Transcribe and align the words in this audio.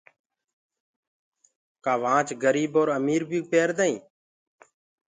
ڪآ 1.85 1.93
گھڙي 2.03 2.33
گريب 2.43 2.71
اور 2.79 2.87
امير 2.99 3.21
بي 3.29 3.39
پيردآئين 3.51 3.97